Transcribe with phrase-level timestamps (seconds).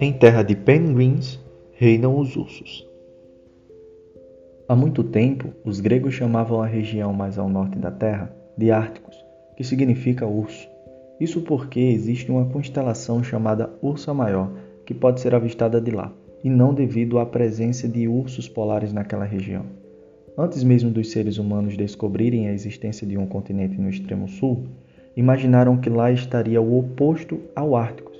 [0.00, 1.40] Em terra de penguins
[1.72, 2.88] reinam os ursos.
[4.68, 9.16] Há muito tempo, os gregos chamavam a região mais ao norte da Terra de Árticos,
[9.56, 10.68] que significa urso.
[11.20, 14.52] Isso porque existe uma constelação chamada Ursa Maior,
[14.84, 16.12] que pode ser avistada de lá,
[16.44, 19.64] e não devido à presença de ursos polares naquela região.
[20.38, 24.64] Antes mesmo dos seres humanos descobrirem a existência de um continente no extremo sul,
[25.16, 28.12] imaginaram que lá estaria o oposto ao Ártico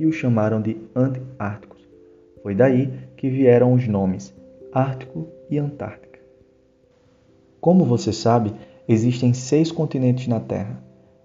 [0.00, 1.86] e o chamaram de Antárticos.
[2.42, 4.34] Foi daí que vieram os nomes
[4.72, 6.18] Ártico e Antártica.
[7.60, 8.54] Como você sabe,
[8.88, 10.82] existem seis continentes na Terra: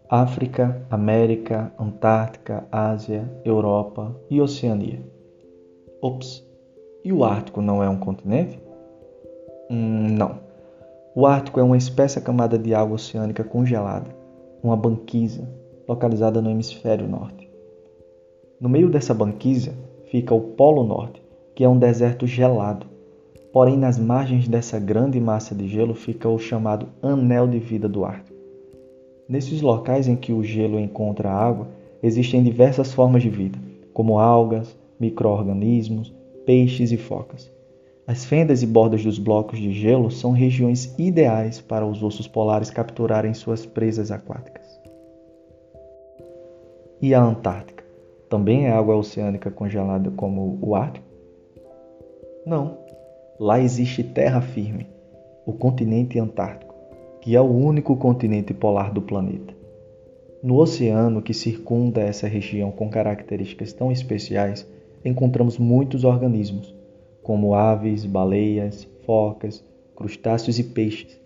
[0.09, 5.01] África, América, Antártica, Ásia, Europa e Oceania.
[6.01, 6.45] Ops,
[7.03, 8.59] e o Ártico não é um continente?
[9.71, 10.39] Hum, não.
[11.15, 14.09] O Ártico é uma espessa camada de água oceânica congelada,
[14.65, 15.47] uma banquisa,
[15.87, 17.47] localizada no hemisfério norte.
[18.59, 19.73] No meio dessa banquisa
[20.09, 21.21] fica o Polo Norte,
[21.53, 22.87] que é um deserto gelado.
[23.53, 28.03] Porém, nas margens dessa grande massa de gelo fica o chamado Anel de Vida do
[28.03, 28.35] Ártico.
[29.29, 31.67] Nesses locais em que o gelo encontra água,
[32.01, 33.57] existem diversas formas de vida,
[33.93, 36.13] como algas, micro-organismos,
[36.45, 37.51] peixes e focas.
[38.07, 42.69] As fendas e bordas dos blocos de gelo são regiões ideais para os ursos polares
[42.69, 44.65] capturarem suas presas aquáticas.
[47.01, 47.85] E a Antártica?
[48.35, 51.05] também é água oceânica congelada como o Ártico?
[52.45, 52.77] Não.
[53.39, 54.87] Lá existe terra firme,
[55.45, 56.75] o continente Antártico,
[57.21, 59.53] que é o único continente polar do planeta.
[60.43, 64.67] No oceano que circunda essa região com características tão especiais,
[65.05, 66.74] encontramos muitos organismos,
[67.25, 71.19] como aves, baleias, focas, crustáceos e peixes.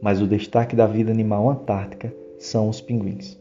[0.00, 3.36] Mas o destaque da vida animal antártica são os pinguins.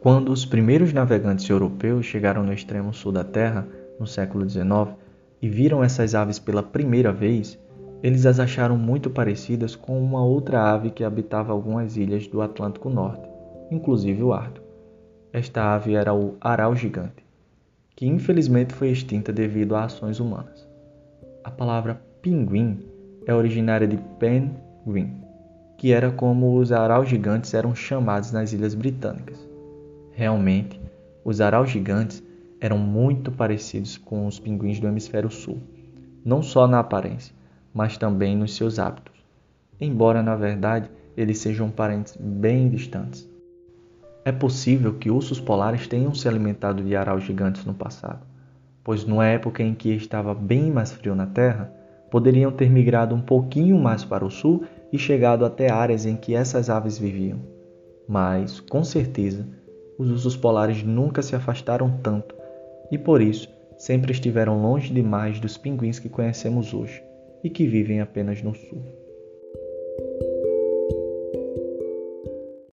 [0.00, 4.96] Quando os primeiros navegantes europeus chegaram no extremo sul da Terra, no século XIX,
[5.42, 7.58] e viram essas aves pela primeira vez,
[8.02, 12.88] eles as acharam muito parecidas com uma outra ave que habitava algumas ilhas do Atlântico
[12.88, 13.28] Norte,
[13.70, 14.66] inclusive o Ártico.
[15.34, 17.22] Esta ave era o aral gigante,
[17.94, 20.69] que infelizmente foi extinta devido a ações humanas.
[21.42, 22.80] A palavra pinguim
[23.26, 25.16] é originária de penguin,
[25.78, 29.48] que era como os aral gigantes eram chamados nas Ilhas Britânicas.
[30.12, 30.78] Realmente,
[31.24, 32.22] os araus gigantes
[32.60, 35.58] eram muito parecidos com os pinguins do hemisfério sul,
[36.22, 37.34] não só na aparência,
[37.72, 39.24] mas também nos seus hábitos,
[39.80, 43.26] embora na verdade eles sejam parentes bem distantes.
[44.26, 48.29] É possível que ursos polares tenham se alimentado de araus gigantes no passado,
[48.90, 51.72] pois numa época em que estava bem mais frio na Terra,
[52.10, 56.34] poderiam ter migrado um pouquinho mais para o sul e chegado até áreas em que
[56.34, 57.38] essas aves viviam.
[58.08, 59.46] Mas, com certeza,
[59.96, 62.34] os ursos polares nunca se afastaram tanto
[62.90, 63.48] e por isso
[63.78, 67.00] sempre estiveram longe demais dos pinguins que conhecemos hoje
[67.44, 68.99] e que vivem apenas no sul.